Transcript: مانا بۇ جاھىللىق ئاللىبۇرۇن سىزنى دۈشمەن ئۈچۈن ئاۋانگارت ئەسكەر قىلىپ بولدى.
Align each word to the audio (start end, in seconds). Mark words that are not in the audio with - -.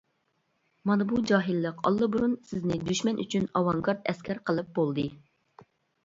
مانا 0.91 1.05
بۇ 1.09 1.17
جاھىللىق 1.31 1.83
ئاللىبۇرۇن 1.89 2.33
سىزنى 2.51 2.77
دۈشمەن 2.87 3.19
ئۈچۈن 3.25 3.45
ئاۋانگارت 3.59 4.09
ئەسكەر 4.13 4.41
قىلىپ 4.49 4.73
بولدى. 4.79 5.05